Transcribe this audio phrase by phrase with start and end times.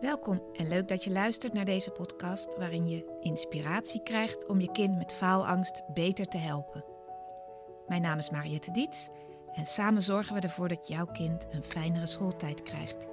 [0.00, 4.72] Welkom en leuk dat je luistert naar deze podcast waarin je inspiratie krijgt om je
[4.72, 6.84] kind met faalangst beter te helpen.
[7.86, 9.08] Mijn naam is Mariette Diets
[9.54, 13.06] en samen zorgen we ervoor dat jouw kind een fijnere schooltijd krijgt.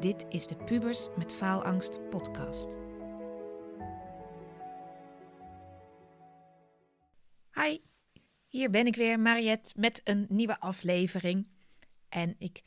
[0.00, 2.78] Dit is de Pubers met Faalangst podcast.
[7.54, 7.78] Hi,
[8.46, 11.48] hier ben ik weer, Mariette, met een nieuwe aflevering.
[12.08, 12.62] En ik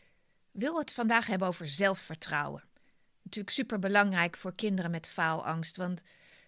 [0.52, 2.72] wil het vandaag hebben over zelfvertrouwen
[3.36, 5.78] natuurlijk super belangrijk voor kinderen met faalangst.
[5.78, 6.02] Want,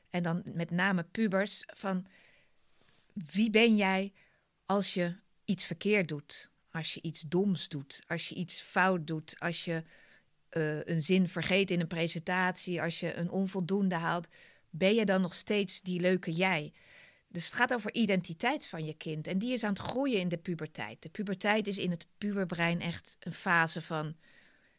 [0.09, 2.05] en dan met name pubers, van
[3.13, 4.13] wie ben jij
[4.65, 6.49] als je iets verkeerd doet?
[6.71, 9.83] Als je iets doms doet, als je iets fout doet, als je
[10.51, 14.27] uh, een zin vergeet in een presentatie, als je een onvoldoende haalt,
[14.69, 16.73] ben je dan nog steeds die leuke jij?
[17.27, 19.27] Dus het gaat over identiteit van je kind.
[19.27, 21.01] En die is aan het groeien in de puberteit.
[21.01, 24.15] De puberteit is in het puberbrein echt een fase van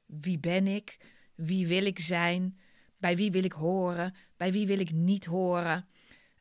[0.07, 0.97] wie ben ik?
[1.37, 2.59] Wie wil ik zijn?
[2.99, 4.15] Bij wie wil ik horen?
[4.37, 5.89] Bij wie wil ik niet horen?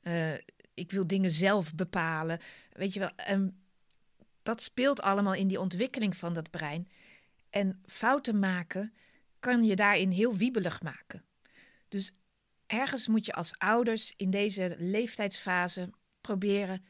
[0.03, 0.33] Uh,
[0.73, 2.39] ik wil dingen zelf bepalen.
[2.71, 3.57] Weet je wel, um,
[4.43, 6.87] dat speelt allemaal in die ontwikkeling van dat brein.
[7.49, 8.93] En fouten maken
[9.39, 11.23] kan je daarin heel wiebelig maken.
[11.87, 12.13] Dus
[12.65, 15.89] ergens moet je als ouders in deze leeftijdsfase
[16.21, 16.85] proberen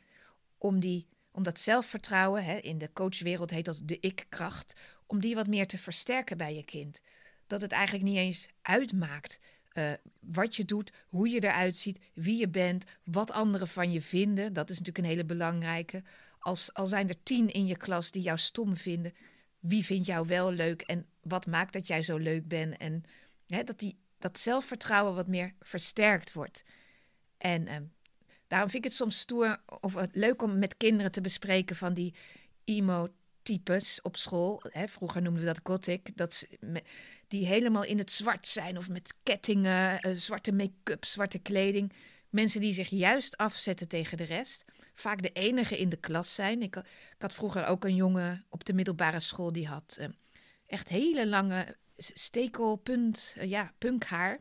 [0.58, 4.74] om, die, om dat zelfvertrouwen, hè, in de coachwereld heet dat de ik-kracht,
[5.06, 7.02] om die wat meer te versterken bij je kind
[7.48, 9.40] dat het eigenlijk niet eens uitmaakt
[9.74, 14.02] uh, wat je doet, hoe je eruit ziet, wie je bent, wat anderen van je
[14.02, 14.54] vinden.
[14.54, 16.04] Dat is natuurlijk een hele belangrijke.
[16.40, 19.14] Als, al zijn er tien in je klas die jou stom vinden,
[19.60, 22.78] wie vindt jou wel leuk en wat maakt dat jij zo leuk bent?
[22.78, 23.04] En
[23.48, 26.64] hè, dat die, dat zelfvertrouwen wat meer versterkt wordt.
[27.38, 27.76] En uh,
[28.48, 32.16] daarom vind ik het soms stoer of leuk om met kinderen te bespreken van die
[32.64, 33.08] emo
[33.42, 34.62] types op school.
[34.70, 36.18] Hè, vroeger noemden we dat gothic.
[36.18, 36.48] Dat
[37.28, 41.94] die helemaal in het zwart zijn of met kettingen, uh, zwarte make-up, zwarte kleding.
[42.30, 44.66] Mensen die zich juist afzetten tegen de rest.
[44.94, 46.62] Vaak de enige in de klas zijn.
[46.62, 46.82] Ik,
[47.18, 50.06] had vroeger ook een jongen op de middelbare school die had uh,
[50.68, 54.40] echt hele lange stekelpunt, uh, ja, punkhaar.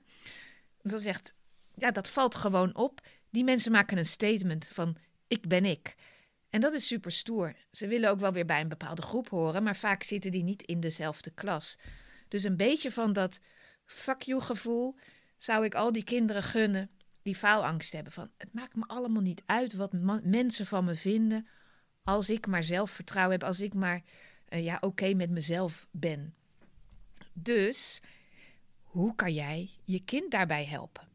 [0.83, 1.35] Dat is echt,
[1.75, 3.01] ja, dat valt gewoon op.
[3.31, 4.97] Die mensen maken een statement van
[5.29, 5.95] ik ben ik.
[6.51, 7.55] En dat is super stoer.
[7.73, 10.63] Ze willen ook wel weer bij een bepaalde groep horen, maar vaak zitten die niet
[10.63, 11.79] in dezelfde klas.
[12.29, 13.41] Dus een beetje van dat
[13.85, 14.97] fuck you gevoel
[15.37, 16.91] zou ik al die kinderen gunnen
[17.23, 18.13] die faalangst hebben.
[18.13, 19.93] Van het maakt me allemaal niet uit wat
[20.23, 21.47] mensen van me vinden.
[22.03, 24.03] Als ik maar zelfvertrouwen heb, als ik maar
[24.49, 26.35] uh, ja, oké met mezelf ben.
[27.33, 28.01] Dus
[28.83, 31.09] hoe kan jij je kind daarbij helpen?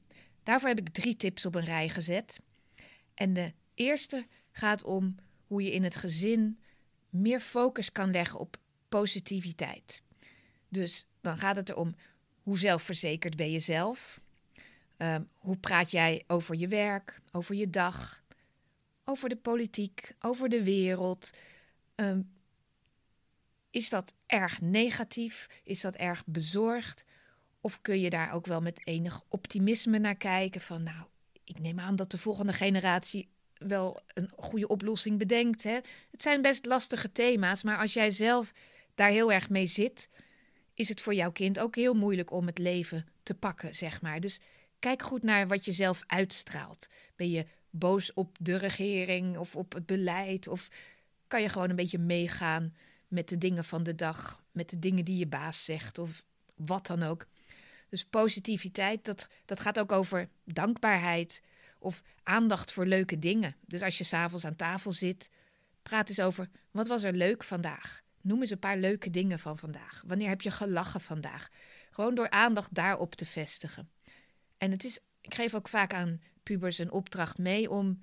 [0.43, 2.41] Daarvoor heb ik drie tips op een rij gezet.
[3.13, 5.15] En de eerste gaat om
[5.47, 6.59] hoe je in het gezin
[7.09, 8.57] meer focus kan leggen op
[8.89, 10.03] positiviteit.
[10.69, 11.95] Dus dan gaat het erom
[12.43, 14.21] hoe zelfverzekerd ben je zelf?
[14.97, 18.23] Um, hoe praat jij over je werk, over je dag,
[19.03, 21.29] over de politiek, over de wereld?
[21.95, 22.31] Um,
[23.69, 25.47] is dat erg negatief?
[25.63, 27.05] Is dat erg bezorgd?
[27.61, 30.61] Of kun je daar ook wel met enig optimisme naar kijken?
[30.61, 31.05] Van nou,
[31.43, 35.63] ik neem aan dat de volgende generatie wel een goede oplossing bedenkt.
[35.63, 35.79] Hè?
[36.11, 38.51] Het zijn best lastige thema's, maar als jij zelf
[38.95, 40.09] daar heel erg mee zit,
[40.79, 44.19] is het voor jouw kind ook heel moeilijk om het leven te pakken, zeg maar.
[44.19, 44.39] Dus
[44.79, 46.87] kijk goed naar wat je zelf uitstraalt.
[47.15, 50.47] Ben je boos op de regering of op het beleid?
[50.47, 50.67] Of
[51.27, 52.75] kan je gewoon een beetje meegaan
[53.07, 56.25] met de dingen van de dag, met de dingen die je baas zegt of
[56.55, 57.27] wat dan ook?
[57.89, 61.41] Dus positiviteit, dat, dat gaat ook over dankbaarheid
[61.79, 63.55] of aandacht voor leuke dingen.
[63.65, 65.29] Dus als je s'avonds aan tafel zit,
[65.83, 68.03] praat eens over wat was er leuk vandaag.
[68.21, 70.03] Noem eens een paar leuke dingen van vandaag.
[70.07, 71.49] Wanneer heb je gelachen vandaag?
[71.91, 73.89] Gewoon door aandacht daarop te vestigen.
[74.57, 77.99] En het is, ik geef ook vaak aan pubers een opdracht mee om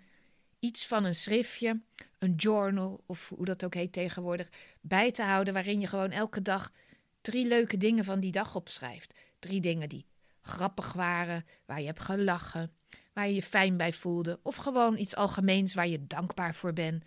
[0.58, 1.80] iets van een schriftje,
[2.18, 4.48] een journal of hoe dat ook heet tegenwoordig,
[4.80, 6.72] bij te houden waarin je gewoon elke dag
[7.20, 9.14] drie leuke dingen van die dag opschrijft.
[9.38, 10.06] Drie dingen die
[10.40, 12.72] grappig waren, waar je hebt gelachen,
[13.12, 17.04] waar je je fijn bij voelde, of gewoon iets algemeens waar je dankbaar voor bent.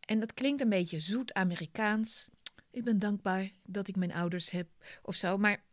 [0.00, 2.28] En dat klinkt een beetje zoet Amerikaans,
[2.74, 4.68] ik ben dankbaar dat ik mijn ouders heb
[5.02, 5.38] of zo.
[5.38, 5.64] Maar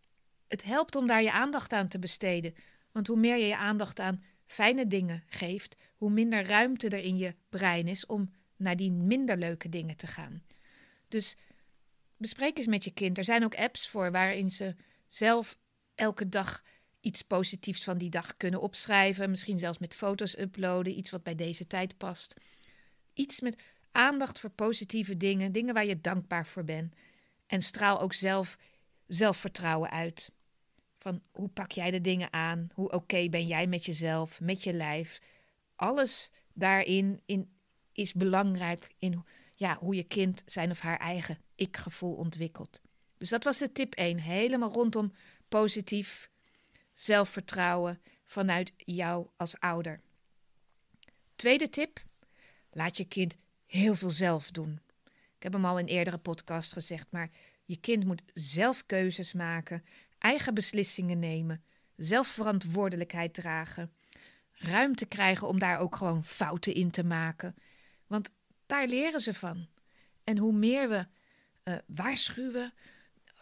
[0.47, 2.55] het helpt om daar je aandacht aan te besteden.
[2.91, 7.17] Want hoe meer je je aandacht aan fijne dingen geeft, hoe minder ruimte er in
[7.17, 10.43] je brein is om naar die minder leuke dingen te gaan.
[11.07, 11.35] Dus
[12.17, 13.17] bespreek eens met je kind.
[13.17, 14.75] Er zijn ook apps voor waarin ze
[15.07, 15.57] zelf
[15.95, 16.63] elke dag
[16.99, 19.29] iets positiefs van die dag kunnen opschrijven.
[19.29, 22.33] Misschien zelfs met foto's uploaden, iets wat bij deze tijd past.
[23.13, 26.95] Iets met Aandacht voor positieve dingen, dingen waar je dankbaar voor bent.
[27.47, 28.57] En straal ook zelf
[29.07, 30.31] zelfvertrouwen uit.
[30.97, 32.69] Van hoe pak jij de dingen aan?
[32.73, 35.21] Hoe oké ben jij met jezelf, met je lijf?
[35.75, 37.51] Alles daarin in,
[37.91, 39.23] is belangrijk in
[39.55, 42.81] ja, hoe je kind zijn of haar eigen ik-gevoel ontwikkelt.
[43.17, 44.17] Dus dat was de tip 1.
[44.17, 45.13] Helemaal rondom
[45.49, 46.29] positief
[46.93, 50.01] zelfvertrouwen vanuit jou als ouder.
[51.35, 52.03] Tweede tip:
[52.71, 53.35] laat je kind
[53.71, 54.79] heel veel zelf doen.
[55.35, 57.29] Ik heb hem al in eerdere podcast gezegd, maar
[57.65, 59.83] je kind moet zelf keuzes maken,
[60.17, 61.63] eigen beslissingen nemen,
[61.95, 63.91] zelf verantwoordelijkheid dragen,
[64.51, 67.55] ruimte krijgen om daar ook gewoon fouten in te maken.
[68.07, 68.31] Want
[68.65, 69.67] daar leren ze van.
[70.23, 71.07] En hoe meer we
[71.63, 72.73] uh, waarschuwen,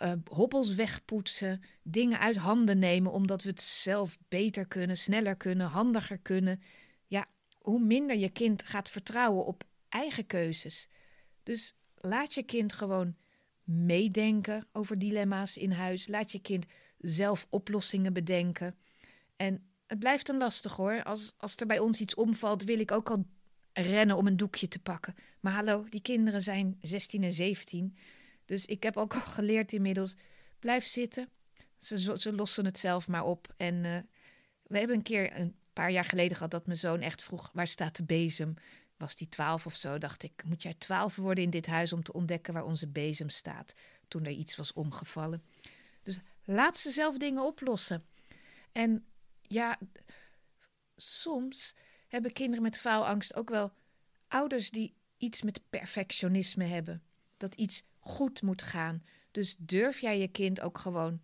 [0.02, 5.68] uh, hobbels wegpoetsen, dingen uit handen nemen omdat we het zelf beter kunnen, sneller kunnen,
[5.68, 6.62] handiger kunnen,
[7.08, 7.26] ja,
[7.58, 10.88] hoe minder je kind gaat vertrouwen op eigen keuzes.
[11.44, 13.16] Dus laat je kind gewoon
[13.64, 16.08] meedenken over dilemma's in huis.
[16.08, 16.66] Laat je kind
[16.98, 18.76] zelf oplossingen bedenken.
[19.36, 21.04] En het blijft een lastig hoor.
[21.04, 23.26] Als, als er bij ons iets omvalt, wil ik ook al
[23.74, 25.16] rennen om een doekje te pakken.
[25.40, 27.98] Maar hallo, die kinderen zijn 16 en 17.
[28.46, 30.16] Dus ik heb ook al geleerd inmiddels,
[30.60, 31.30] blijf zitten.
[31.78, 33.54] Ze, ze lossen het zelf maar op.
[33.58, 33.98] En uh,
[34.64, 37.68] we hebben een keer, een paar jaar geleden gehad, dat mijn zoon echt vroeg, waar
[37.68, 38.54] staat de bezem?
[39.00, 42.04] Was die twaalf of zo, dacht ik, moet jij twaalf worden in dit huis om
[42.04, 43.74] te ontdekken waar onze bezem staat?
[44.08, 45.44] Toen er iets was omgevallen.
[46.04, 48.06] Dus laat ze zelf dingen oplossen.
[48.72, 49.06] En
[49.42, 49.80] ja,
[50.96, 51.76] soms
[52.08, 53.72] hebben kinderen met faalangst ook wel
[54.28, 57.04] ouders die iets met perfectionisme hebben.
[57.38, 59.04] Dat iets goed moet gaan.
[59.32, 61.20] Dus durf jij je kind ook gewoon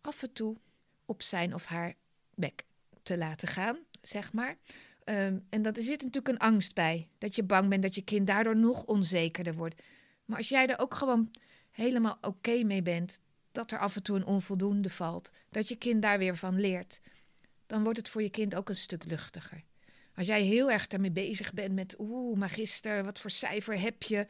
[0.00, 0.56] af en toe
[1.04, 1.94] op zijn of haar
[2.34, 2.64] bek
[3.02, 4.56] te laten gaan, zeg maar.
[5.08, 7.08] Um, en dat, er zit natuurlijk een angst bij.
[7.18, 9.82] Dat je bang bent dat je kind daardoor nog onzekerder wordt.
[10.24, 11.30] Maar als jij er ook gewoon
[11.70, 13.20] helemaal oké mee bent,
[13.52, 17.00] dat er af en toe een onvoldoende valt, dat je kind daar weer van leert,
[17.66, 19.64] dan wordt het voor je kind ook een stuk luchtiger.
[20.14, 24.26] Als jij heel erg daarmee bezig bent met, oeh, magister, wat voor cijfer heb je?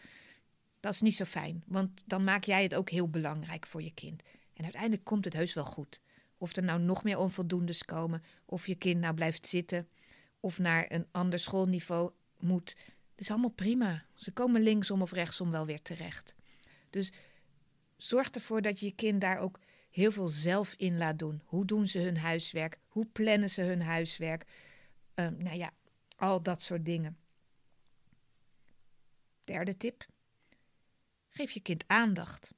[0.81, 3.94] Dat is niet zo fijn, want dan maak jij het ook heel belangrijk voor je
[3.94, 4.23] kind.
[4.55, 6.00] En uiteindelijk komt het heus wel goed.
[6.38, 9.88] Of er nou nog meer onvoldoendes komen, of je kind nou blijft zitten,
[10.40, 12.76] of naar een ander schoolniveau moet.
[13.10, 14.04] Het is allemaal prima.
[14.14, 16.34] Ze komen linksom of rechtsom wel weer terecht.
[16.90, 17.12] Dus
[17.96, 19.58] zorg ervoor dat je je kind daar ook
[19.90, 21.42] heel veel zelf in laat doen.
[21.44, 22.78] Hoe doen ze hun huiswerk?
[22.88, 24.44] Hoe plannen ze hun huiswerk?
[25.14, 25.72] Uh, nou ja,
[26.16, 27.18] al dat soort dingen.
[29.44, 30.06] Derde tip.
[31.28, 32.54] Geef je kind aandacht.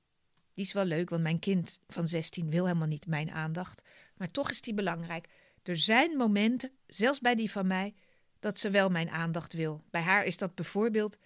[0.55, 3.83] Die is wel leuk, want mijn kind van 16 wil helemaal niet mijn aandacht.
[4.17, 5.29] Maar toch is die belangrijk.
[5.69, 7.95] Er zijn momenten, zelfs bij die van mij,
[8.39, 9.85] dat ze wel mijn aandacht wil.
[9.91, 11.19] Bij haar is dat bijvoorbeeld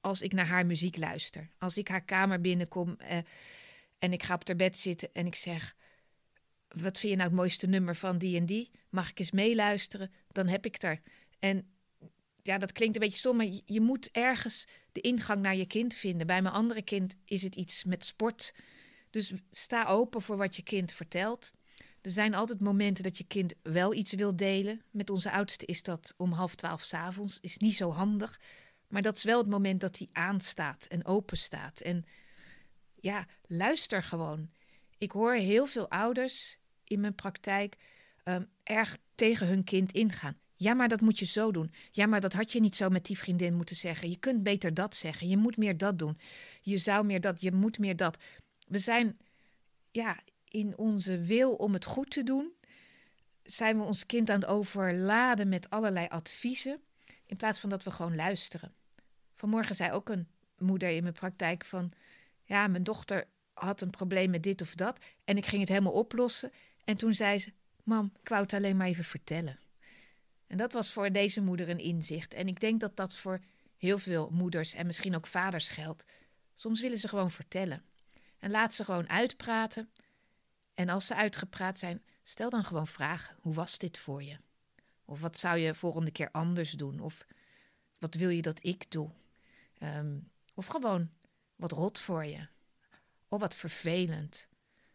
[0.00, 1.50] als ik naar haar muziek luister.
[1.58, 3.18] Als ik haar kamer binnenkom eh,
[3.98, 5.76] en ik ga op haar bed zitten en ik zeg:
[6.68, 8.70] Wat vind je nou het mooiste nummer van die en die?
[8.90, 10.12] Mag ik eens meeluisteren?
[10.32, 11.00] Dan heb ik er.
[11.38, 11.66] En
[12.42, 15.94] ja, dat klinkt een beetje stom, maar je moet ergens de ingang naar je kind
[15.94, 16.26] vinden.
[16.26, 18.54] Bij mijn andere kind is het iets met sport.
[19.10, 21.52] Dus sta open voor wat je kind vertelt.
[22.00, 24.82] Er zijn altijd momenten dat je kind wel iets wil delen.
[24.90, 27.38] Met onze oudste is dat om half twaalf s'avonds.
[27.40, 28.40] Is niet zo handig.
[28.88, 31.80] Maar dat is wel het moment dat hij aanstaat en open staat.
[31.80, 32.04] En
[32.94, 34.50] ja, luister gewoon.
[34.98, 37.76] Ik hoor heel veel ouders in mijn praktijk
[38.24, 40.38] um, erg tegen hun kind ingaan.
[40.56, 41.72] Ja, maar dat moet je zo doen.
[41.90, 44.10] Ja, maar dat had je niet zo met die vriendin moeten zeggen.
[44.10, 45.28] Je kunt beter dat zeggen.
[45.28, 46.18] Je moet meer dat doen.
[46.60, 48.16] Je zou meer dat, je moet meer dat.
[48.66, 49.18] We zijn,
[49.90, 50.20] ja,
[50.50, 52.52] in onze wil om het goed te doen,
[53.42, 56.80] zijn we ons kind aan het overladen met allerlei adviezen,
[57.26, 58.74] in plaats van dat we gewoon luisteren.
[59.34, 60.28] Vanmorgen zei ook een
[60.58, 61.92] moeder in mijn praktijk van,
[62.44, 65.92] ja, mijn dochter had een probleem met dit of dat en ik ging het helemaal
[65.92, 66.52] oplossen.
[66.84, 67.52] En toen zei ze,
[67.82, 69.58] mam, ik wou het alleen maar even vertellen.
[70.46, 72.34] En dat was voor deze moeder een inzicht.
[72.34, 73.40] En ik denk dat dat voor
[73.76, 76.04] heel veel moeders en misschien ook vaders geldt.
[76.54, 77.82] Soms willen ze gewoon vertellen.
[78.38, 79.90] En laat ze gewoon uitpraten.
[80.78, 83.36] En als ze uitgepraat zijn, stel dan gewoon vragen.
[83.40, 84.38] Hoe was dit voor je?
[85.04, 87.00] Of wat zou je volgende keer anders doen?
[87.00, 87.26] Of
[87.98, 89.10] wat wil je dat ik doe?
[89.82, 91.10] Um, of gewoon
[91.56, 92.46] wat rot voor je.
[93.28, 94.48] Of wat vervelend.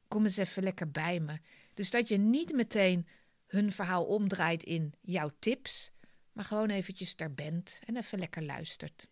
[0.07, 1.39] Kom eens even lekker bij me.
[1.73, 3.07] Dus dat je niet meteen
[3.47, 5.91] hun verhaal omdraait in jouw tips,
[6.33, 9.07] maar gewoon eventjes daar bent en even lekker luistert.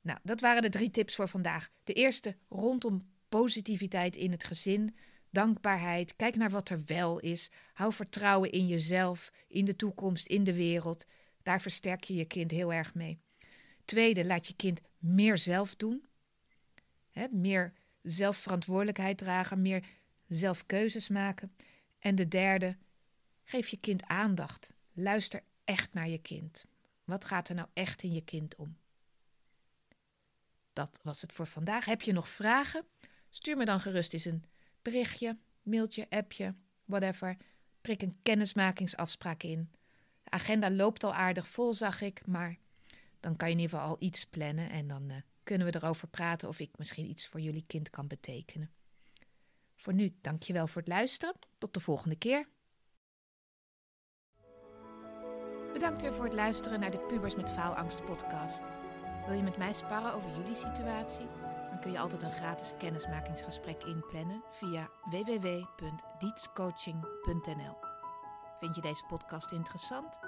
[0.00, 1.70] Nou, dat waren de drie tips voor vandaag.
[1.84, 4.96] De eerste rondom positiviteit in het gezin,
[5.30, 10.44] dankbaarheid, kijk naar wat er wel is, hou vertrouwen in jezelf, in de toekomst, in
[10.44, 11.04] de wereld.
[11.42, 13.20] Daar versterk je je kind heel erg mee.
[13.84, 16.04] Tweede, laat je kind meer zelf doen.
[17.30, 19.84] meer zelfverantwoordelijkheid dragen, meer
[20.26, 21.54] zelf keuzes maken.
[21.98, 22.76] En de derde,
[23.44, 24.74] geef je kind aandacht.
[24.92, 26.64] Luister echt naar je kind.
[27.04, 28.76] Wat gaat er nou echt in je kind om?
[30.72, 31.84] Dat was het voor vandaag.
[31.84, 32.84] Heb je nog vragen?
[33.30, 34.44] Stuur me dan gerust eens een
[34.90, 36.54] berichtje, mailtje, appje,
[36.84, 37.36] whatever.
[37.80, 39.70] Prik een kennismakingsafspraak in.
[40.22, 42.58] De agenda loopt al aardig vol, zag ik, maar
[43.20, 46.08] dan kan je in ieder geval al iets plannen en dan uh, kunnen we erover
[46.08, 48.70] praten of ik misschien iets voor jullie kind kan betekenen.
[49.76, 51.34] Voor nu, dankjewel voor het luisteren.
[51.58, 52.48] Tot de volgende keer.
[55.72, 58.60] Bedankt weer voor het luisteren naar de Pubers met Faalangst podcast.
[59.26, 61.26] Wil je met mij sparren over jullie situatie?
[61.80, 67.78] Kun je altijd een gratis kennismakingsgesprek inplannen via www.dietscoaching.nl.
[68.60, 70.18] Vind je deze podcast interessant?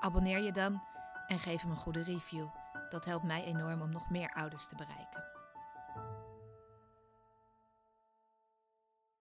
[0.00, 0.82] Abonneer je dan
[1.26, 2.46] en geef hem een goede review.
[2.90, 5.19] Dat helpt mij enorm om nog meer ouders te bereiken.